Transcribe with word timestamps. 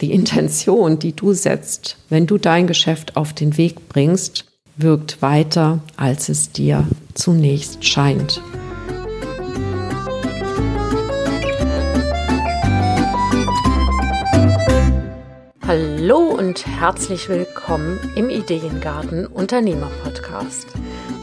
die 0.00 0.12
Intention, 0.12 0.98
die 0.98 1.14
du 1.14 1.32
setzt, 1.32 1.96
wenn 2.08 2.26
du 2.26 2.38
dein 2.38 2.66
Geschäft 2.66 3.16
auf 3.16 3.32
den 3.32 3.56
Weg 3.56 3.88
bringst, 3.88 4.44
wirkt 4.76 5.22
weiter, 5.22 5.80
als 5.96 6.28
es 6.28 6.52
dir 6.52 6.86
zunächst 7.14 7.84
scheint. 7.84 8.40
Hallo 15.66 16.18
und 16.18 16.66
herzlich 16.66 17.28
willkommen 17.28 17.98
im 18.16 18.30
Ideengarten 18.30 19.26
Unternehmer 19.26 19.90
Podcast. 20.02 20.68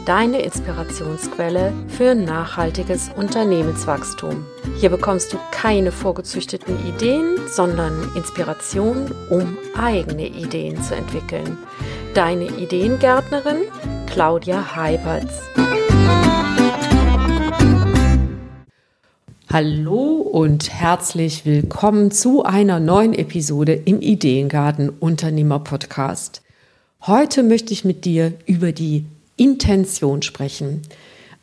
Deine 0.06 0.40
Inspirationsquelle 0.42 1.72
für 1.88 2.14
nachhaltiges 2.14 3.10
Unternehmenswachstum. 3.16 4.44
Hier 4.78 4.88
bekommst 4.88 5.32
du 5.32 5.36
keine 5.50 5.90
vorgezüchteten 5.90 6.76
Ideen, 6.86 7.34
sondern 7.48 8.12
Inspiration, 8.14 9.12
um 9.30 9.58
eigene 9.76 10.28
Ideen 10.28 10.80
zu 10.80 10.94
entwickeln. 10.94 11.58
Deine 12.14 12.44
Ideengärtnerin 12.44 13.62
Claudia 14.06 14.76
Heiberts. 14.76 15.40
Hallo 19.52 20.20
und 20.20 20.70
herzlich 20.70 21.44
willkommen 21.44 22.12
zu 22.12 22.44
einer 22.44 22.78
neuen 22.78 23.12
Episode 23.12 23.72
im 23.72 24.00
Ideengarten 24.00 24.88
Unternehmer 24.88 25.58
Podcast. 25.58 26.42
Heute 27.00 27.42
möchte 27.42 27.72
ich 27.72 27.84
mit 27.84 28.04
dir 28.04 28.34
über 28.46 28.70
die 28.70 29.04
Intention 29.36 30.22
sprechen. 30.22 30.82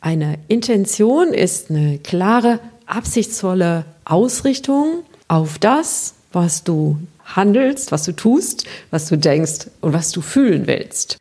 Eine 0.00 0.38
Intention 0.48 1.32
ist 1.32 1.70
eine 1.70 1.98
klare, 1.98 2.60
absichtsvolle 2.86 3.84
Ausrichtung 4.04 5.04
auf 5.28 5.58
das, 5.58 6.14
was 6.32 6.64
du 6.64 6.98
handelst, 7.24 7.92
was 7.92 8.04
du 8.04 8.12
tust, 8.12 8.66
was 8.90 9.08
du 9.08 9.16
denkst 9.16 9.68
und 9.80 9.92
was 9.92 10.10
du 10.10 10.20
fühlen 10.20 10.66
willst. 10.66 11.18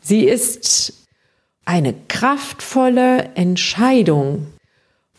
Sie 0.00 0.24
ist 0.24 0.92
eine 1.64 1.94
kraftvolle 2.08 3.30
Entscheidung 3.34 4.46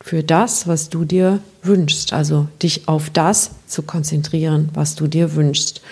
für 0.00 0.22
das, 0.22 0.66
was 0.66 0.88
du 0.88 1.04
dir 1.04 1.40
wünschst. 1.62 2.12
Also 2.12 2.48
dich 2.62 2.88
auf 2.88 3.10
das 3.10 3.50
zu 3.66 3.82
konzentrieren, 3.82 4.70
was 4.74 4.94
du 4.94 5.06
dir 5.06 5.34
wünschst. 5.34 5.82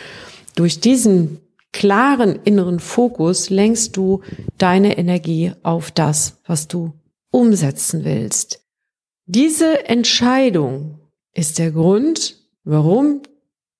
Durch 0.55 0.81
diesen 0.81 1.41
klaren 1.77 2.39
inneren 2.45 2.81
Fokus 2.81 3.51
lenkst 3.51 3.99
du 3.99 4.23
deine 4.57 4.97
Energie 4.97 5.53
auf 5.63 5.91
das, 5.91 6.41
was 6.47 6.69
du 6.69 6.95
umsetzen 7.31 8.03
willst. 8.03 8.65
Diese 9.27 9.87
Entscheidung 9.87 11.01
ist 11.35 11.59
der 11.59 11.73
Grund, 11.73 12.39
warum 12.65 13.21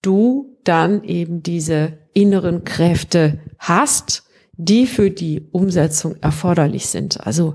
du 0.03 0.59
dann 0.63 1.05
eben 1.05 1.43
diese 1.43 1.97
inneren 2.13 2.65
Kräfte 2.65 3.41
hast, 3.59 4.25
die 4.59 4.87
für 4.87 5.11
die 5.11 5.49
Umsetzung 5.53 6.17
erforderlich 6.21 6.89
sind. 6.89 7.27
Also 7.27 7.55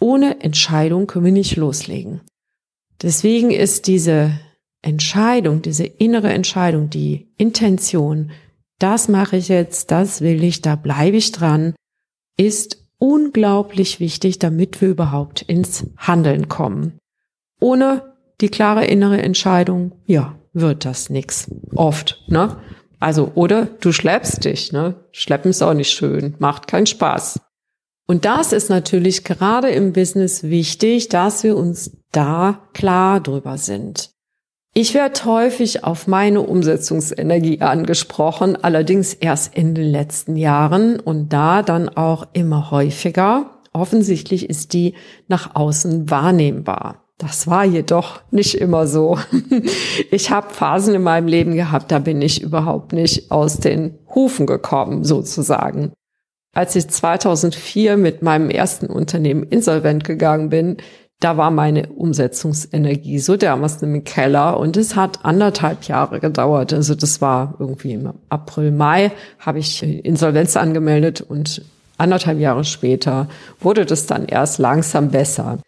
ohne 0.00 0.40
Entscheidung 0.40 1.06
können 1.06 1.26
wir 1.26 1.32
nicht 1.32 1.56
loslegen. 1.56 2.22
Deswegen 3.02 3.50
ist 3.50 3.88
diese 3.88 4.32
Entscheidung, 4.80 5.60
diese 5.60 5.84
innere 5.84 6.32
Entscheidung, 6.32 6.88
die 6.88 7.28
Intention, 7.36 8.30
das 8.82 9.08
mache 9.08 9.36
ich 9.36 9.48
jetzt, 9.48 9.90
das 9.90 10.20
will 10.20 10.42
ich, 10.42 10.62
da 10.62 10.76
bleibe 10.76 11.16
ich 11.16 11.32
dran, 11.32 11.74
ist 12.36 12.78
unglaublich 12.98 14.00
wichtig, 14.00 14.38
damit 14.38 14.80
wir 14.80 14.88
überhaupt 14.88 15.42
ins 15.42 15.86
Handeln 15.96 16.48
kommen. 16.48 16.98
Ohne 17.60 18.14
die 18.40 18.48
klare 18.48 18.86
innere 18.86 19.20
Entscheidung, 19.22 19.92
ja, 20.06 20.36
wird 20.52 20.84
das 20.84 21.10
nix. 21.10 21.50
Oft, 21.74 22.22
ne? 22.28 22.56
Also, 23.00 23.32
oder 23.34 23.66
du 23.66 23.92
schleppst 23.92 24.44
dich, 24.44 24.72
ne? 24.72 24.94
Schleppen 25.10 25.50
ist 25.50 25.62
auch 25.62 25.74
nicht 25.74 25.90
schön, 25.90 26.34
macht 26.38 26.68
keinen 26.68 26.86
Spaß. 26.86 27.40
Und 28.06 28.24
das 28.24 28.52
ist 28.52 28.68
natürlich 28.68 29.24
gerade 29.24 29.70
im 29.70 29.92
Business 29.92 30.44
wichtig, 30.44 31.08
dass 31.08 31.42
wir 31.42 31.56
uns 31.56 31.96
da 32.12 32.68
klar 32.74 33.20
drüber 33.20 33.58
sind. 33.58 34.11
Ich 34.74 34.94
werde 34.94 35.26
häufig 35.26 35.84
auf 35.84 36.06
meine 36.06 36.40
Umsetzungsenergie 36.40 37.60
angesprochen, 37.60 38.56
allerdings 38.56 39.12
erst 39.12 39.54
in 39.54 39.74
den 39.74 39.90
letzten 39.90 40.34
Jahren 40.34 40.98
und 40.98 41.30
da 41.30 41.62
dann 41.62 41.90
auch 41.90 42.26
immer 42.32 42.70
häufiger. 42.70 43.50
Offensichtlich 43.74 44.48
ist 44.48 44.72
die 44.72 44.94
nach 45.28 45.54
außen 45.54 46.08
wahrnehmbar. 46.08 47.04
Das 47.18 47.46
war 47.46 47.66
jedoch 47.66 48.22
nicht 48.30 48.54
immer 48.54 48.86
so. 48.86 49.18
Ich 50.10 50.30
habe 50.30 50.48
Phasen 50.50 50.94
in 50.94 51.02
meinem 51.02 51.28
Leben 51.28 51.54
gehabt, 51.54 51.92
da 51.92 51.98
bin 51.98 52.22
ich 52.22 52.42
überhaupt 52.42 52.94
nicht 52.94 53.30
aus 53.30 53.58
den 53.58 53.98
Hufen 54.14 54.46
gekommen, 54.46 55.04
sozusagen. 55.04 55.92
Als 56.54 56.76
ich 56.76 56.88
2004 56.88 57.96
mit 57.96 58.22
meinem 58.22 58.50
ersten 58.50 58.86
Unternehmen 58.86 59.42
insolvent 59.44 60.04
gegangen 60.04 60.50
bin, 60.50 60.78
da 61.22 61.36
war 61.36 61.50
meine 61.50 61.86
Umsetzungsenergie 61.88 63.18
so 63.20 63.36
dermaßen 63.36 63.94
im 63.94 64.02
Keller 64.02 64.58
und 64.58 64.76
es 64.76 64.96
hat 64.96 65.24
anderthalb 65.24 65.84
Jahre 65.84 66.18
gedauert. 66.18 66.72
Also 66.72 66.94
das 66.94 67.20
war 67.20 67.54
irgendwie 67.58 67.92
im 67.92 68.12
April, 68.28 68.72
Mai 68.72 69.12
habe 69.38 69.60
ich 69.60 69.82
Insolvenz 69.82 70.56
angemeldet 70.56 71.20
und 71.20 71.62
anderthalb 71.96 72.40
Jahre 72.40 72.64
später 72.64 73.28
wurde 73.60 73.86
das 73.86 74.06
dann 74.06 74.26
erst 74.26 74.58
langsam 74.58 75.10
besser. 75.10 75.58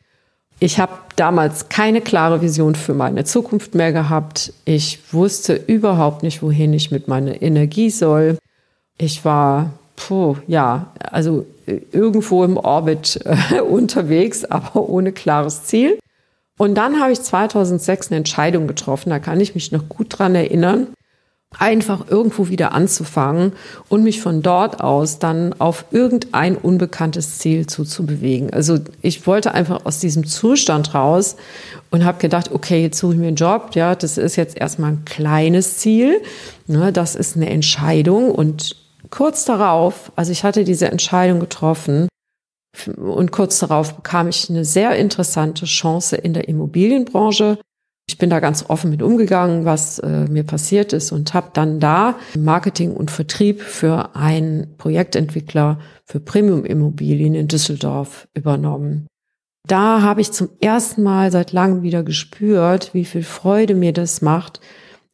Ich 0.59 0.81
habe 0.81 0.93
damals 1.17 1.69
keine 1.69 2.01
klare 2.01 2.43
Vision 2.43 2.75
für 2.75 2.95
meine 2.95 3.25
Zukunft 3.25 3.75
mehr 3.75 3.93
gehabt. 3.93 4.53
Ich 4.65 5.13
wusste 5.13 5.55
überhaupt 5.55 6.23
nicht, 6.23 6.43
wohin 6.43 6.73
ich 6.73 6.91
mit 6.91 7.07
meiner 7.07 7.43
Energie 7.43 7.91
soll. 7.91 8.39
Ich 8.99 9.25
war 9.25 9.73
puh, 9.97 10.37
ja, 10.47 10.93
also 11.11 11.47
äh, 11.67 11.81
irgendwo 11.93 12.45
im 12.45 12.57
Orbit 12.57 13.21
äh, 13.25 13.61
unterwegs, 13.69 14.45
aber 14.45 14.89
ohne 14.89 15.13
klares 15.13 15.65
Ziel. 15.65 15.99
Und 16.57 16.77
dann 16.77 17.01
habe 17.01 17.13
ich 17.13 17.21
2006 17.21 18.09
eine 18.09 18.19
Entscheidung 18.19 18.67
getroffen, 18.67 19.11
da 19.11 19.19
kann 19.19 19.41
ich 19.41 19.55
mich 19.55 19.73
noch 19.73 19.89
gut 19.89 20.19
dran 20.19 20.35
erinnern, 20.37 20.89
einfach 21.59 22.09
irgendwo 22.09 22.49
wieder 22.49 22.73
anzufangen 22.73 23.53
und 23.89 24.03
mich 24.03 24.21
von 24.21 24.43
dort 24.43 24.81
aus 24.81 25.19
dann 25.19 25.53
auf 25.59 25.85
irgendein 25.91 26.57
unbekanntes 26.57 27.39
Ziel 27.39 27.67
zuzubewegen. 27.67 28.53
Also 28.53 28.79
ich 29.03 29.27
wollte 29.27 29.53
einfach 29.53 29.85
aus 29.85 29.99
diesem 30.01 30.27
Zustand 30.27 30.95
raus 30.95 31.37
und 31.91 32.05
habe 32.05 32.19
gedacht, 32.19 32.51
okay, 32.53 32.83
jetzt 32.83 32.99
suche 32.99 33.15
ich 33.15 33.19
mir 33.19 33.29
einen 33.29 33.37
Job. 33.37 33.71
Ja, 33.75 33.95
das 33.95 34.19
ist 34.19 34.37
jetzt 34.37 34.57
erstmal 34.57 34.93
ein 34.93 35.05
kleines 35.05 35.79
Ziel. 35.79 36.21
Ne, 36.67 36.93
das 36.93 37.15
ist 37.15 37.37
eine 37.37 37.51
Entscheidung 37.51 38.31
und 38.31 38.77
kurz 39.15 39.45
darauf, 39.45 40.11
also 40.17 40.33
ich 40.33 40.43
hatte 40.43 40.65
diese 40.65 40.91
Entscheidung 40.91 41.39
getroffen 41.39 42.09
und 42.97 43.31
kurz 43.31 43.61
darauf 43.61 43.95
bekam 43.95 44.29
ich 44.29 44.51
eine 44.51 44.65
sehr 44.65 44.97
interessante 44.97 45.67
Chance 45.67 46.17
in 46.17 46.35
der 46.35 46.49
Immobilienbranche. 46.49 47.59
Ich 48.09 48.19
bin 48.19 48.29
da 48.29 48.41
ganz 48.41 48.65
offen 48.69 48.91
mit 48.91 49.03
umgegangen, 49.03 49.65
was 49.65 50.01
äh, 50.01 50.27
mir 50.29 50.43
passiert 50.43 50.93
ist 50.93 51.13
und 51.13 51.33
habe 51.33 51.51
dann 51.53 51.79
da 51.79 52.17
Marketing 52.37 52.93
und 52.93 53.13
Vertrieb 53.13 53.63
für 53.63 54.17
einen 54.17 54.77
Projektentwickler 54.79 55.79
für 56.05 56.19
Premium-Immobilien 56.19 57.37
in 57.37 57.47
Düsseldorf 57.47 58.27
übernommen. 58.35 59.07
Da 59.69 60.03
habe 60.03 60.23
ich 60.23 60.33
zum 60.33 60.49
ersten 60.61 61.05
Mal 61.05 61.31
seit 61.31 61.53
langem 61.53 61.83
wieder 61.83 62.03
gespürt, 62.03 62.93
wie 62.95 63.05
viel 63.05 63.23
Freude 63.23 63.77
mir 63.77 63.93
das 63.93 64.23
macht, 64.23 64.61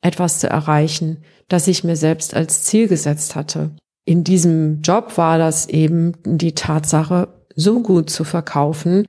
etwas 0.01 0.39
zu 0.39 0.49
erreichen, 0.49 1.19
das 1.49 1.69
ich 1.69 1.85
mir 1.85 1.97
selbst 1.97 2.33
als 2.35 2.65
Ziel 2.65 2.89
gesetzt 2.89 3.37
hatte 3.37 3.73
in 4.11 4.25
diesem 4.25 4.83
Job 4.83 5.17
war 5.19 5.39
das 5.39 5.69
eben 5.69 6.15
die 6.25 6.57
Tatsache, 6.57 7.29
so 7.55 7.81
gut 7.81 8.11
zu 8.11 8.25
verkaufen, 8.25 9.07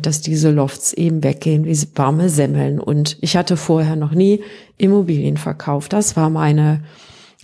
dass 0.00 0.20
diese 0.20 0.52
Lofts 0.52 0.92
eben 0.92 1.24
weggehen 1.24 1.64
wie 1.64 1.76
warme 1.96 2.28
Semmeln. 2.28 2.78
Und 2.78 3.18
ich 3.20 3.36
hatte 3.36 3.56
vorher 3.56 3.96
noch 3.96 4.12
nie 4.12 4.44
Immobilien 4.76 5.38
verkauft. 5.38 5.92
Das 5.92 6.16
war 6.16 6.30
meine 6.30 6.84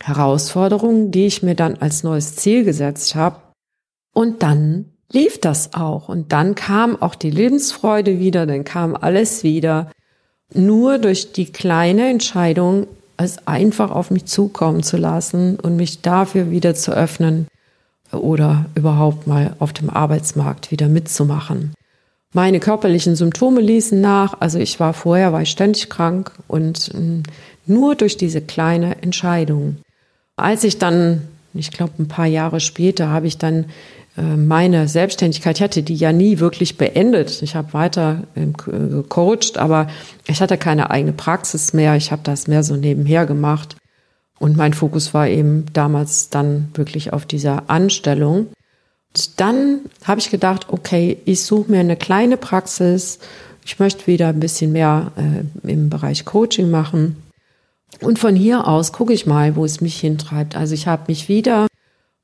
Herausforderung, 0.00 1.10
die 1.10 1.26
ich 1.26 1.42
mir 1.42 1.56
dann 1.56 1.78
als 1.78 2.04
neues 2.04 2.36
Ziel 2.36 2.62
gesetzt 2.62 3.16
habe. 3.16 3.40
Und 4.14 4.44
dann 4.44 4.92
lief 5.10 5.40
das 5.40 5.74
auch. 5.74 6.08
Und 6.08 6.30
dann 6.30 6.54
kam 6.54 6.94
auch 7.02 7.16
die 7.16 7.32
Lebensfreude 7.32 8.20
wieder, 8.20 8.46
dann 8.46 8.62
kam 8.62 8.94
alles 8.94 9.42
wieder. 9.42 9.90
Nur 10.54 10.98
durch 10.98 11.32
die 11.32 11.50
kleine 11.50 12.08
Entscheidung, 12.08 12.86
es 13.24 13.46
einfach 13.46 13.90
auf 13.90 14.10
mich 14.10 14.26
zukommen 14.26 14.82
zu 14.82 14.96
lassen 14.96 15.56
und 15.56 15.76
mich 15.76 16.02
dafür 16.02 16.50
wieder 16.50 16.74
zu 16.74 16.92
öffnen 16.92 17.46
oder 18.12 18.66
überhaupt 18.74 19.26
mal 19.26 19.54
auf 19.58 19.72
dem 19.72 19.90
Arbeitsmarkt 19.90 20.70
wieder 20.70 20.88
mitzumachen. 20.88 21.74
Meine 22.32 22.60
körperlichen 22.60 23.16
Symptome 23.16 23.60
ließen 23.60 24.00
nach, 24.00 24.40
also 24.40 24.58
ich 24.58 24.78
war 24.78 24.94
vorher, 24.94 25.32
war 25.32 25.42
ich 25.42 25.50
ständig 25.50 25.90
krank 25.90 26.32
und 26.46 26.90
hm, 26.92 27.24
nur 27.66 27.96
durch 27.96 28.16
diese 28.16 28.40
kleine 28.40 29.02
Entscheidung. 29.02 29.78
Als 30.36 30.62
ich 30.62 30.78
dann, 30.78 31.22
ich 31.54 31.72
glaube 31.72 31.94
ein 31.98 32.08
paar 32.08 32.26
Jahre 32.26 32.60
später, 32.60 33.08
habe 33.08 33.26
ich 33.26 33.38
dann 33.38 33.66
meine 34.16 34.88
Selbstständigkeit, 34.88 35.58
ich 35.58 35.62
hatte 35.62 35.82
die 35.82 35.94
ja 35.94 36.12
nie 36.12 36.40
wirklich 36.40 36.76
beendet. 36.76 37.42
Ich 37.42 37.54
habe 37.54 37.72
weiter 37.72 38.24
ähm, 38.36 38.52
gecoacht, 38.54 39.56
aber 39.56 39.88
ich 40.26 40.40
hatte 40.40 40.58
keine 40.58 40.90
eigene 40.90 41.12
Praxis 41.12 41.72
mehr. 41.72 41.96
Ich 41.96 42.12
habe 42.12 42.22
das 42.24 42.48
mehr 42.48 42.62
so 42.62 42.76
nebenher 42.76 43.24
gemacht. 43.24 43.76
Und 44.38 44.56
mein 44.56 44.74
Fokus 44.74 45.14
war 45.14 45.28
eben 45.28 45.66
damals 45.72 46.30
dann 46.30 46.70
wirklich 46.74 47.12
auf 47.12 47.26
dieser 47.26 47.70
Anstellung. 47.70 48.48
Und 49.16 49.40
dann 49.40 49.80
habe 50.04 50.20
ich 50.20 50.30
gedacht, 50.30 50.66
okay, 50.68 51.18
ich 51.24 51.42
suche 51.42 51.70
mir 51.70 51.80
eine 51.80 51.96
kleine 51.96 52.36
Praxis. 52.36 53.18
Ich 53.64 53.78
möchte 53.78 54.06
wieder 54.06 54.28
ein 54.28 54.40
bisschen 54.40 54.72
mehr 54.72 55.12
äh, 55.16 55.70
im 55.70 55.90
Bereich 55.90 56.24
Coaching 56.24 56.70
machen. 56.70 57.16
Und 58.00 58.18
von 58.18 58.34
hier 58.34 58.66
aus 58.66 58.92
gucke 58.92 59.12
ich 59.12 59.26
mal, 59.26 59.56
wo 59.56 59.64
es 59.64 59.80
mich 59.80 60.00
hintreibt. 60.00 60.56
Also 60.56 60.74
ich 60.74 60.86
habe 60.86 61.04
mich 61.08 61.28
wieder 61.28 61.66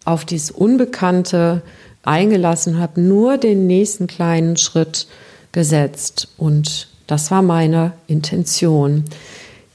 auf 0.06 0.25
dieses 0.25 0.50
Unbekannte 0.50 1.62
eingelassen, 2.03 2.79
habe 2.79 3.00
nur 3.00 3.37
den 3.37 3.67
nächsten 3.67 4.06
kleinen 4.06 4.56
Schritt 4.56 5.06
gesetzt. 5.53 6.29
Und 6.38 6.88
das 7.06 7.31
war 7.31 7.43
meine 7.43 7.93
Intention. 8.06 9.05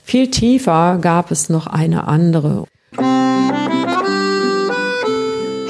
Viel 0.04 0.32
tiefer 0.32 0.98
gab 1.02 1.32
es 1.32 1.50
noch 1.50 1.68
eine 1.68 2.08
andere. 2.08 2.66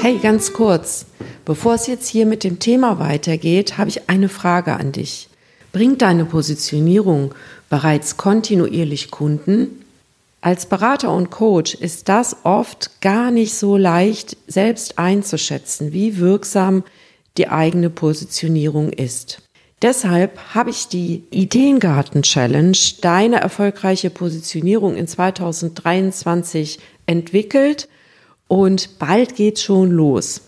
Hey, 0.00 0.18
ganz 0.20 0.52
kurz, 0.52 1.06
bevor 1.44 1.74
es 1.74 1.86
jetzt 1.86 2.08
hier 2.08 2.26
mit 2.26 2.42
dem 2.42 2.58
Thema 2.58 2.98
weitergeht, 2.98 3.78
habe 3.78 3.90
ich 3.90 4.08
eine 4.08 4.28
Frage 4.28 4.74
an 4.74 4.92
dich. 4.92 5.28
Bringt 5.72 6.02
deine 6.02 6.24
Positionierung 6.24 7.34
bereits 7.70 8.16
kontinuierlich 8.16 9.10
Kunden? 9.10 9.81
Als 10.44 10.66
Berater 10.66 11.12
und 11.12 11.30
Coach 11.30 11.74
ist 11.74 12.08
das 12.08 12.36
oft 12.42 13.00
gar 13.00 13.30
nicht 13.30 13.54
so 13.54 13.76
leicht 13.76 14.36
selbst 14.48 14.98
einzuschätzen, 14.98 15.92
wie 15.92 16.18
wirksam 16.18 16.82
die 17.36 17.46
eigene 17.46 17.90
Positionierung 17.90 18.90
ist. 18.90 19.40
Deshalb 19.82 20.38
habe 20.52 20.70
ich 20.70 20.88
die 20.88 21.22
Ideengarten 21.30 22.22
Challenge, 22.22 22.76
deine 23.00 23.36
erfolgreiche 23.40 24.10
Positionierung 24.10 24.96
in 24.96 25.06
2023 25.06 26.80
entwickelt 27.06 27.88
und 28.48 28.98
bald 28.98 29.36
geht 29.36 29.60
schon 29.60 29.92
los. 29.92 30.40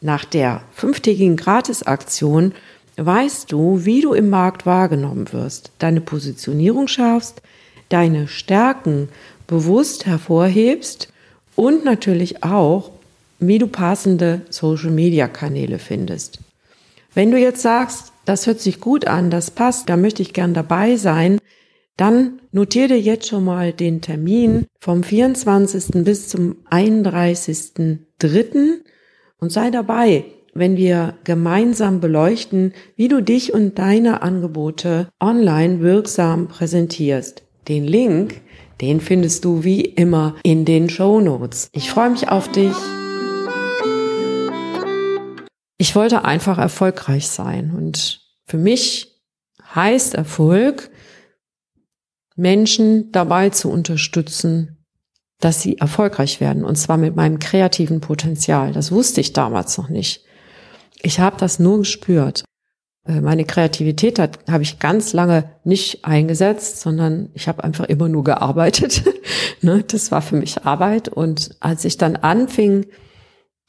Nach 0.00 0.24
der 0.24 0.62
fünftägigen 0.72 1.36
Gratisaktion 1.36 2.54
weißt 2.96 3.50
du, 3.50 3.84
wie 3.84 4.00
du 4.00 4.12
im 4.12 4.30
Markt 4.30 4.64
wahrgenommen 4.64 5.32
wirst, 5.32 5.72
deine 5.80 6.00
Positionierung 6.00 6.86
schaffst, 6.86 7.42
deine 7.88 8.28
Stärken 8.28 9.08
bewusst 9.50 10.06
hervorhebst 10.06 11.12
und 11.56 11.84
natürlich 11.84 12.44
auch, 12.44 12.92
wie 13.40 13.58
du 13.58 13.66
passende 13.66 14.42
Social-Media-Kanäle 14.48 15.80
findest. 15.80 16.38
Wenn 17.14 17.32
du 17.32 17.36
jetzt 17.36 17.62
sagst, 17.62 18.12
das 18.26 18.46
hört 18.46 18.60
sich 18.60 18.80
gut 18.80 19.08
an, 19.08 19.30
das 19.30 19.50
passt, 19.50 19.88
da 19.88 19.96
möchte 19.96 20.22
ich 20.22 20.32
gern 20.32 20.54
dabei 20.54 20.94
sein, 20.94 21.40
dann 21.96 22.38
notiere 22.52 22.86
dir 22.88 23.00
jetzt 23.00 23.26
schon 23.26 23.44
mal 23.44 23.72
den 23.72 24.00
Termin 24.00 24.66
vom 24.78 25.02
24. 25.02 26.04
bis 26.04 26.28
zum 26.28 26.58
31.3. 26.70 27.98
und 29.40 29.50
sei 29.50 29.72
dabei, 29.72 30.26
wenn 30.54 30.76
wir 30.76 31.14
gemeinsam 31.24 32.00
beleuchten, 32.00 32.72
wie 32.94 33.08
du 33.08 33.20
dich 33.20 33.52
und 33.52 33.80
deine 33.80 34.22
Angebote 34.22 35.08
online 35.20 35.80
wirksam 35.80 36.46
präsentierst. 36.46 37.42
Den 37.66 37.84
Link, 37.84 38.40
den 38.80 39.00
findest 39.00 39.44
du 39.44 39.64
wie 39.64 39.82
immer 39.82 40.36
in 40.42 40.64
den 40.64 40.88
Show 40.88 41.20
Notes. 41.20 41.68
Ich 41.72 41.90
freue 41.90 42.10
mich 42.10 42.28
auf 42.28 42.50
dich. 42.50 42.74
Ich 45.78 45.94
wollte 45.94 46.24
einfach 46.24 46.58
erfolgreich 46.58 47.28
sein 47.28 47.72
und 47.74 48.20
für 48.44 48.58
mich 48.58 49.22
heißt 49.74 50.14
Erfolg, 50.14 50.90
Menschen 52.36 53.12
dabei 53.12 53.50
zu 53.50 53.70
unterstützen, 53.70 54.84
dass 55.40 55.62
sie 55.62 55.78
erfolgreich 55.78 56.40
werden. 56.40 56.64
Und 56.64 56.76
zwar 56.76 56.96
mit 56.96 57.16
meinem 57.16 57.38
kreativen 57.38 58.00
Potenzial. 58.00 58.72
Das 58.72 58.92
wusste 58.92 59.20
ich 59.20 59.32
damals 59.32 59.78
noch 59.78 59.88
nicht. 59.88 60.24
Ich 61.02 61.20
habe 61.20 61.36
das 61.38 61.58
nur 61.58 61.78
gespürt. 61.78 62.44
Äh, 63.06 63.20
meine 63.20 63.44
Kreativität 63.44 64.18
habe 64.18 64.62
ich 64.62 64.78
ganz 64.78 65.12
lange 65.12 65.50
nicht 65.64 66.04
eingesetzt, 66.04 66.80
sondern 66.80 67.30
ich 67.34 67.48
habe 67.48 67.64
einfach 67.64 67.84
immer 67.86 68.08
nur 68.08 68.24
gearbeitet. 68.24 69.02
Ne, 69.62 69.84
das 69.86 70.10
war 70.10 70.22
für 70.22 70.36
mich 70.36 70.64
Arbeit. 70.64 71.08
Und 71.10 71.54
als 71.60 71.84
ich 71.84 71.98
dann 71.98 72.16
anfing, 72.16 72.86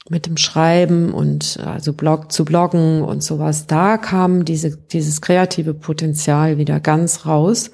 mit 0.10 0.26
dem 0.26 0.38
Schreiben 0.38 1.14
und 1.14 1.60
also 1.66 1.94
Blog 1.94 2.32
zu 2.32 2.44
bloggen 2.46 3.02
und 3.02 3.22
sowas, 3.24 3.68
da 3.68 3.98
kam 3.98 4.46
diese, 4.46 4.78
dieses 4.78 5.22
kreative 5.22 5.74
Potenzial 5.74 6.58
wieder 6.58 6.80
ganz 6.80 7.26
raus. 7.26 7.72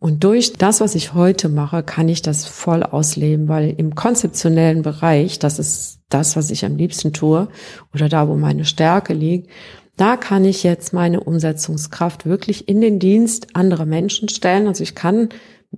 Und 0.00 0.22
durch 0.22 0.52
das, 0.52 0.80
was 0.80 0.94
ich 0.94 1.14
heute 1.14 1.48
mache, 1.48 1.82
kann 1.82 2.08
ich 2.08 2.22
das 2.22 2.46
voll 2.46 2.84
ausleben, 2.84 3.48
weil 3.48 3.74
im 3.76 3.94
konzeptionellen 3.96 4.82
Bereich, 4.82 5.40
das 5.40 5.58
ist 5.58 6.00
das, 6.08 6.36
was 6.36 6.50
ich 6.50 6.64
am 6.64 6.76
liebsten 6.76 7.12
tue, 7.12 7.48
oder 7.92 8.08
da, 8.08 8.28
wo 8.28 8.36
meine 8.36 8.64
Stärke 8.64 9.12
liegt, 9.12 9.50
da 9.98 10.16
kann 10.16 10.44
ich 10.44 10.62
jetzt 10.62 10.92
meine 10.92 11.20
Umsetzungskraft 11.20 12.24
wirklich 12.24 12.68
in 12.68 12.80
den 12.80 12.98
Dienst 12.98 13.54
anderer 13.54 13.86
Menschen 13.86 14.28
stellen. 14.28 14.66
Also 14.66 14.82
ich 14.82 14.94
kann 14.94 15.28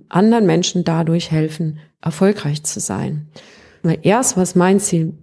anderen 0.07 0.45
Menschen 0.45 0.83
dadurch 0.83 1.31
helfen, 1.31 1.79
erfolgreich 2.01 2.63
zu 2.63 2.79
sein. 2.79 3.27
Erst 4.03 4.37
was 4.37 4.55
mein 4.55 4.79
Ziel 4.79 5.13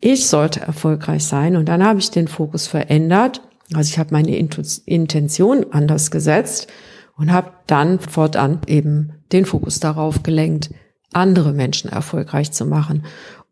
ich 0.00 0.28
sollte 0.28 0.60
erfolgreich 0.60 1.24
sein. 1.24 1.56
Und 1.56 1.68
dann 1.68 1.84
habe 1.84 1.98
ich 1.98 2.10
den 2.10 2.28
Fokus 2.28 2.66
verändert. 2.66 3.42
Also 3.74 3.90
ich 3.90 3.98
habe 3.98 4.12
meine 4.12 4.36
Intention 4.36 5.66
anders 5.70 6.10
gesetzt 6.10 6.68
und 7.16 7.32
habe 7.32 7.52
dann 7.66 7.98
fortan 7.98 8.60
eben 8.66 9.12
den 9.32 9.44
Fokus 9.44 9.80
darauf 9.80 10.22
gelenkt, 10.22 10.70
andere 11.12 11.52
Menschen 11.52 11.90
erfolgreich 11.90 12.52
zu 12.52 12.64
machen. 12.64 13.04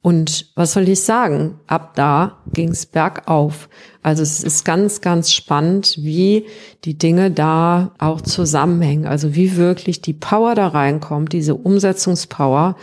Und 0.07 0.53
was 0.55 0.75
soll 0.75 0.89
ich 0.89 1.03
sagen? 1.03 1.59
Ab 1.67 1.97
da 1.97 2.39
ging 2.53 2.69
es 2.69 2.87
bergauf. 2.87 3.69
Also 4.05 4.23
es 4.23 4.45
ist 4.45 4.65
ganz, 4.65 5.01
ganz 5.01 5.33
spannend, 5.33 5.97
wie 5.99 6.47
die 6.85 6.97
Dinge 6.97 7.33
da 7.33 7.91
auch 7.99 8.21
zusammenhängen. 8.21 9.07
Also 9.07 9.35
wie 9.35 9.57
wirklich 9.57 10.03
die 10.03 10.13
Power 10.13 10.55
da 10.55 10.69
reinkommt, 10.69 11.33
diese 11.33 11.57
Umsetzungspower. 11.57 12.77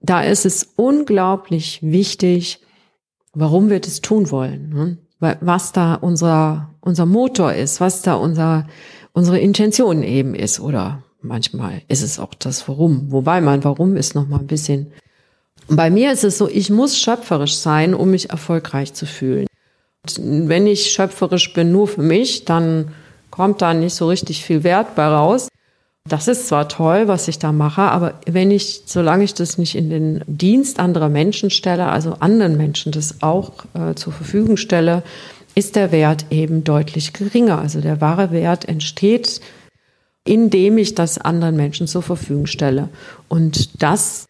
Da 0.00 0.22
ist 0.22 0.46
es 0.46 0.74
unglaublich 0.76 1.80
wichtig, 1.82 2.60
warum 3.32 3.68
wir 3.68 3.80
das 3.80 4.00
tun 4.00 4.30
wollen, 4.30 4.68
ne? 4.68 4.98
was 5.40 5.72
da 5.72 5.94
unser, 5.94 6.70
unser 6.80 7.04
Motor 7.04 7.52
ist, 7.52 7.80
was 7.80 8.02
da 8.02 8.14
unser, 8.14 8.68
unsere 9.12 9.40
Intention 9.40 10.04
eben 10.04 10.36
ist 10.36 10.60
oder 10.60 11.02
manchmal 11.20 11.82
ist 11.88 12.02
es 12.02 12.20
auch 12.20 12.32
das 12.32 12.68
Warum. 12.68 13.10
Wobei 13.10 13.40
mein 13.40 13.64
Warum 13.64 13.96
ist 13.96 14.14
noch 14.14 14.28
mal 14.28 14.38
ein 14.38 14.46
bisschen. 14.46 14.92
Bei 15.68 15.90
mir 15.90 16.12
ist 16.12 16.24
es 16.24 16.38
so, 16.38 16.48
ich 16.48 16.70
muss 16.70 16.98
schöpferisch 16.98 17.56
sein, 17.56 17.94
um 17.94 18.10
mich 18.10 18.30
erfolgreich 18.30 18.92
zu 18.92 19.06
fühlen. 19.06 19.46
Und 20.02 20.48
wenn 20.48 20.66
ich 20.66 20.90
schöpferisch 20.90 21.52
bin 21.54 21.72
nur 21.72 21.88
für 21.88 22.02
mich, 22.02 22.44
dann 22.44 22.92
kommt 23.30 23.62
da 23.62 23.72
nicht 23.74 23.94
so 23.94 24.08
richtig 24.08 24.44
viel 24.44 24.62
Wert 24.62 24.94
bei 24.94 25.06
raus. 25.06 25.48
Das 26.06 26.28
ist 26.28 26.48
zwar 26.48 26.68
toll, 26.68 27.08
was 27.08 27.28
ich 27.28 27.38
da 27.38 27.50
mache, 27.50 27.80
aber 27.80 28.20
wenn 28.26 28.50
ich, 28.50 28.82
solange 28.84 29.24
ich 29.24 29.32
das 29.32 29.56
nicht 29.56 29.74
in 29.74 29.88
den 29.88 30.22
Dienst 30.26 30.78
anderer 30.78 31.08
Menschen 31.08 31.48
stelle, 31.48 31.86
also 31.86 32.16
anderen 32.20 32.58
Menschen 32.58 32.92
das 32.92 33.22
auch 33.22 33.52
äh, 33.72 33.94
zur 33.94 34.12
Verfügung 34.12 34.58
stelle, 34.58 35.02
ist 35.54 35.76
der 35.76 35.92
Wert 35.92 36.26
eben 36.28 36.62
deutlich 36.62 37.14
geringer. 37.14 37.58
Also 37.58 37.80
der 37.80 38.02
wahre 38.02 38.32
Wert 38.32 38.68
entsteht, 38.68 39.40
indem 40.24 40.76
ich 40.76 40.94
das 40.94 41.16
anderen 41.16 41.56
Menschen 41.56 41.86
zur 41.86 42.02
Verfügung 42.02 42.46
stelle. 42.46 42.90
Und 43.28 43.82
das 43.82 44.26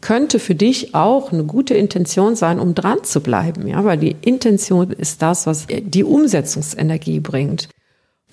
könnte 0.00 0.38
für 0.38 0.54
dich 0.54 0.94
auch 0.94 1.32
eine 1.32 1.44
gute 1.44 1.74
Intention 1.74 2.36
sein, 2.36 2.60
um 2.60 2.74
dran 2.74 3.02
zu 3.02 3.20
bleiben, 3.20 3.66
ja, 3.66 3.84
weil 3.84 3.98
die 3.98 4.16
Intention 4.20 4.90
ist 4.92 5.22
das, 5.22 5.46
was 5.46 5.66
die 5.68 6.04
Umsetzungsenergie 6.04 7.20
bringt. 7.20 7.68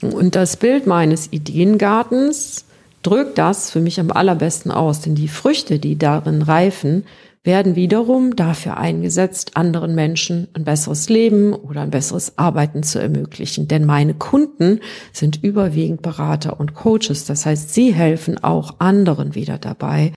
Und 0.01 0.35
das 0.35 0.57
Bild 0.57 0.87
meines 0.87 1.31
Ideengartens 1.31 2.65
drückt 3.03 3.37
das 3.37 3.71
für 3.71 3.79
mich 3.79 3.99
am 3.99 4.11
allerbesten 4.11 4.71
aus, 4.71 5.01
denn 5.01 5.15
die 5.15 5.27
Früchte, 5.27 5.79
die 5.79 5.97
darin 5.97 6.41
reifen, 6.41 7.05
werden 7.43 7.75
wiederum 7.75 8.37
dafür 8.37 8.77
eingesetzt, 8.77 9.57
anderen 9.57 9.95
Menschen 9.95 10.47
ein 10.53 10.63
besseres 10.63 11.09
Leben 11.09 11.53
oder 11.53 11.81
ein 11.81 11.89
besseres 11.89 12.37
Arbeiten 12.37 12.83
zu 12.83 12.99
ermöglichen. 12.99 13.67
Denn 13.67 13.85
meine 13.85 14.13
Kunden 14.13 14.79
sind 15.11 15.43
überwiegend 15.43 16.01
Berater 16.01 16.59
und 16.59 16.73
Coaches. 16.73 17.25
Das 17.25 17.45
heißt, 17.45 17.73
sie 17.73 17.93
helfen 17.93 18.41
auch 18.41 18.79
anderen 18.79 19.35
wieder 19.35 19.57
dabei, 19.57 20.13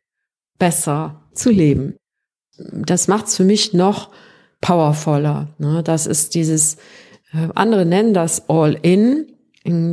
besser 0.58 1.22
zu 1.32 1.50
leben. 1.50 1.96
Das 2.58 3.08
macht 3.08 3.26
es 3.26 3.36
für 3.36 3.44
mich 3.44 3.72
noch 3.72 4.10
powervoller. 4.60 5.48
Ne? 5.58 5.82
Das 5.82 6.06
ist 6.06 6.34
dieses, 6.34 6.76
äh, 7.32 7.48
andere 7.54 7.84
nennen 7.84 8.14
das 8.14 8.48
All-In. 8.48 9.26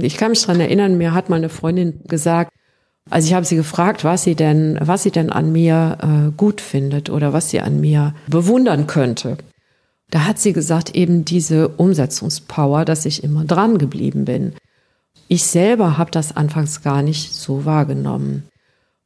Ich 0.01 0.17
kann 0.17 0.29
mich 0.29 0.43
dran 0.43 0.59
erinnern, 0.59 0.97
mir 0.97 1.13
hat 1.13 1.29
meine 1.29 1.49
Freundin 1.49 2.01
gesagt, 2.05 2.51
also 3.09 3.27
ich 3.27 3.33
habe 3.33 3.45
sie 3.45 3.55
gefragt, 3.55 4.03
was 4.03 4.23
sie 4.23 4.35
denn, 4.35 4.77
was 4.79 5.03
sie 5.03 5.11
denn 5.11 5.29
an 5.29 5.51
mir 5.51 5.97
äh, 6.01 6.31
gut 6.37 6.61
findet 6.61 7.09
oder 7.09 7.33
was 7.33 7.49
sie 7.49 7.59
an 7.59 7.81
mir 7.81 8.13
bewundern 8.27 8.87
könnte. 8.87 9.37
Da 10.09 10.25
hat 10.25 10.39
sie 10.39 10.53
gesagt, 10.53 10.95
eben 10.95 11.25
diese 11.25 11.69
Umsetzungspower, 11.69 12.85
dass 12.85 13.05
ich 13.05 13.23
immer 13.23 13.45
dran 13.45 13.77
geblieben 13.77 14.25
bin. 14.25 14.53
Ich 15.27 15.43
selber 15.45 15.97
habe 15.97 16.11
das 16.11 16.35
anfangs 16.35 16.83
gar 16.83 17.01
nicht 17.01 17.33
so 17.33 17.65
wahrgenommen. 17.65 18.47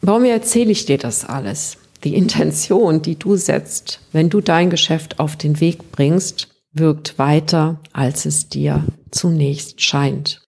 Warum 0.02 0.26
erzähle 0.26 0.72
ich 0.72 0.86
dir 0.86 0.98
das 0.98 1.26
alles? 1.26 1.78
die 2.04 2.16
Intention, 2.16 3.02
die 3.02 3.18
du 3.18 3.36
setzt, 3.36 4.02
wenn 4.12 4.30
du 4.30 4.42
dein 4.42 4.70
Geschäft 4.70 5.20
auf 5.20 5.36
den 5.36 5.60
Weg 5.60 5.92
bringst, 5.92 6.50
wirkt 6.72 7.18
weiter, 7.18 7.80
als 7.94 8.26
es 8.26 8.50
dir 8.50 8.86
zunächst 9.12 9.82
scheint. 9.82 10.44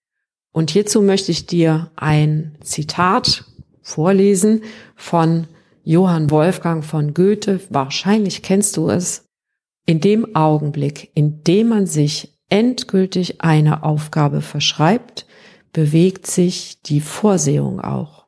Und 0.51 0.71
hierzu 0.71 1.01
möchte 1.01 1.31
ich 1.31 1.45
dir 1.45 1.91
ein 1.95 2.55
Zitat 2.61 3.45
vorlesen 3.81 4.61
von 4.95 5.47
Johann 5.83 6.29
Wolfgang 6.29 6.83
von 6.83 7.13
Goethe. 7.13 7.59
Wahrscheinlich 7.69 8.43
kennst 8.43 8.77
du 8.77 8.89
es. 8.89 9.25
In 9.85 10.01
dem 10.01 10.35
Augenblick, 10.35 11.09
in 11.15 11.43
dem 11.43 11.69
man 11.69 11.87
sich 11.87 12.37
endgültig 12.49 13.41
eine 13.41 13.83
Aufgabe 13.83 14.41
verschreibt, 14.41 15.25
bewegt 15.73 16.27
sich 16.27 16.81
die 16.83 17.01
Vorsehung 17.01 17.79
auch. 17.79 18.18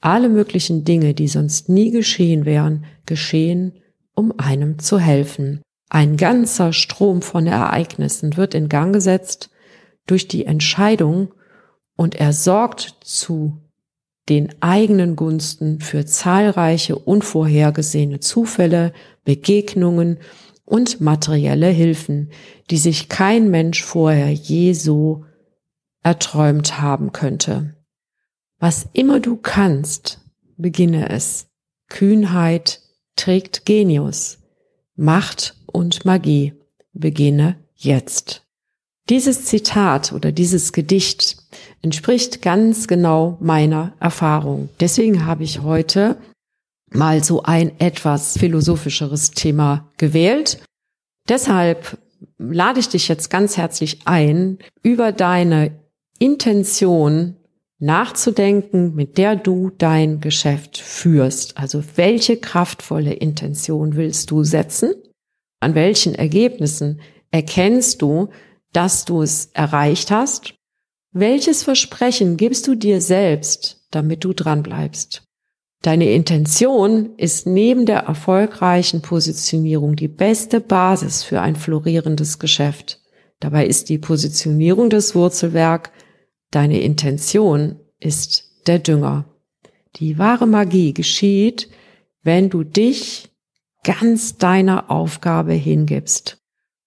Alle 0.00 0.28
möglichen 0.28 0.84
Dinge, 0.84 1.14
die 1.14 1.28
sonst 1.28 1.68
nie 1.68 1.90
geschehen 1.90 2.44
wären, 2.44 2.84
geschehen, 3.06 3.72
um 4.14 4.32
einem 4.38 4.78
zu 4.78 4.98
helfen. 4.98 5.60
Ein 5.90 6.16
ganzer 6.16 6.72
Strom 6.72 7.22
von 7.22 7.46
Ereignissen 7.46 8.36
wird 8.36 8.54
in 8.54 8.68
Gang 8.68 8.92
gesetzt 8.92 9.50
durch 10.06 10.28
die 10.28 10.44
Entscheidung 10.44 11.32
und 11.96 12.14
er 12.14 12.32
sorgt 12.32 12.96
zu 13.02 13.58
den 14.28 14.54
eigenen 14.60 15.16
Gunsten 15.16 15.80
für 15.80 16.04
zahlreiche 16.04 16.96
unvorhergesehene 16.96 18.20
Zufälle, 18.20 18.92
Begegnungen 19.24 20.18
und 20.64 21.00
materielle 21.00 21.68
Hilfen, 21.68 22.30
die 22.70 22.76
sich 22.76 23.08
kein 23.08 23.50
Mensch 23.50 23.82
vorher 23.82 24.30
je 24.30 24.74
so 24.74 25.24
erträumt 26.02 26.80
haben 26.80 27.12
könnte. 27.12 27.77
Was 28.58 28.88
immer 28.92 29.20
du 29.20 29.36
kannst, 29.36 30.20
beginne 30.56 31.10
es. 31.10 31.46
Kühnheit 31.88 32.80
trägt 33.16 33.64
Genius. 33.66 34.38
Macht 34.96 35.56
und 35.66 36.04
Magie. 36.04 36.54
Beginne 36.92 37.56
jetzt. 37.76 38.42
Dieses 39.08 39.44
Zitat 39.44 40.12
oder 40.12 40.32
dieses 40.32 40.72
Gedicht 40.72 41.36
entspricht 41.82 42.42
ganz 42.42 42.88
genau 42.88 43.38
meiner 43.40 43.94
Erfahrung. 44.00 44.68
Deswegen 44.80 45.24
habe 45.24 45.44
ich 45.44 45.62
heute 45.62 46.18
mal 46.90 47.22
so 47.22 47.42
ein 47.42 47.78
etwas 47.80 48.36
philosophischeres 48.36 49.30
Thema 49.30 49.88
gewählt. 49.96 50.60
Deshalb 51.28 51.98
lade 52.38 52.80
ich 52.80 52.88
dich 52.88 53.08
jetzt 53.08 53.30
ganz 53.30 53.56
herzlich 53.56 54.00
ein, 54.04 54.58
über 54.82 55.12
deine 55.12 55.78
Intention 56.18 57.37
nachzudenken, 57.78 58.94
mit 58.94 59.18
der 59.18 59.36
du 59.36 59.70
dein 59.76 60.20
Geschäft 60.20 60.78
führst. 60.78 61.56
Also 61.56 61.82
welche 61.96 62.36
kraftvolle 62.36 63.14
Intention 63.14 63.96
willst 63.96 64.30
du 64.30 64.44
setzen? 64.44 64.94
An 65.60 65.74
welchen 65.74 66.14
Ergebnissen 66.14 67.00
erkennst 67.30 68.02
du, 68.02 68.28
dass 68.72 69.04
du 69.04 69.22
es 69.22 69.46
erreicht 69.54 70.10
hast? 70.10 70.54
Welches 71.12 71.62
Versprechen 71.62 72.36
gibst 72.36 72.66
du 72.66 72.74
dir 72.74 73.00
selbst, 73.00 73.86
damit 73.90 74.24
du 74.24 74.32
dran 74.32 74.62
bleibst? 74.62 75.22
Deine 75.82 76.10
Intention 76.10 77.10
ist 77.16 77.46
neben 77.46 77.86
der 77.86 78.00
erfolgreichen 78.00 79.00
Positionierung 79.00 79.94
die 79.94 80.08
beste 80.08 80.60
Basis 80.60 81.22
für 81.22 81.40
ein 81.40 81.54
florierendes 81.54 82.40
Geschäft. 82.40 83.00
Dabei 83.38 83.66
ist 83.66 83.88
die 83.88 83.98
Positionierung 83.98 84.90
das 84.90 85.14
Wurzelwerk, 85.14 85.92
deine 86.50 86.80
Intention 86.80 87.80
ist 88.00 88.44
der 88.66 88.78
Dünger. 88.78 89.24
Die 89.96 90.18
wahre 90.18 90.46
Magie 90.46 90.94
geschieht, 90.94 91.68
wenn 92.22 92.50
du 92.50 92.64
dich 92.64 93.30
ganz 93.84 94.36
deiner 94.36 94.90
Aufgabe 94.90 95.52
hingibst 95.52 96.38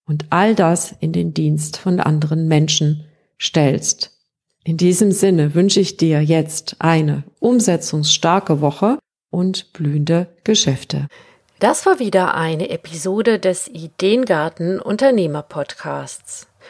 und 0.06 0.26
all 0.30 0.56
das 0.56 0.94
in 1.00 1.14
den 1.14 1.34
Dienst 1.34 1.78
von 1.78 2.00
anderen 2.00 2.48
Menschen 2.48 3.06
stellst. 3.40 4.12
In 4.64 4.78
diesem 4.78 5.12
Sinne 5.12 5.56
wünsche 5.56 5.80
ich 5.80 5.98
dir 5.98 6.22
jetzt 6.22 6.76
eine 6.80 7.24
umsetzungsstarke 7.40 8.62
Woche 8.62 9.00
und 9.32 9.74
blühende 9.74 10.28
Geschäfte. 10.44 11.08
Das 11.60 11.86
war 11.86 12.00
wieder 12.00 12.36
eine 12.36 12.70
Episode 12.70 13.40
des 13.40 13.68
Ideengarten 13.68 14.80
Unternehmer 14.80 15.44
Podcasts. 15.44 16.48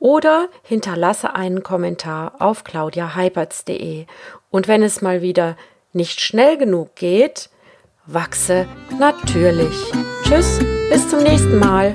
oder 0.00 0.48
hinterlasse 0.62 1.34
einen 1.36 1.62
Kommentar 1.62 2.32
auf 2.40 2.64
claudiaheipertz.de. 2.64 4.06
Und 4.50 4.66
wenn 4.66 4.82
es 4.82 5.00
mal 5.02 5.22
wieder 5.22 5.56
nicht 5.92 6.20
schnell 6.20 6.58
genug 6.58 6.96
geht, 6.96 7.50
wachse 8.06 8.66
natürlich. 8.98 9.76
Tschüss, 10.24 10.58
bis 10.88 11.08
zum 11.08 11.22
nächsten 11.22 11.58
Mal. 11.58 11.94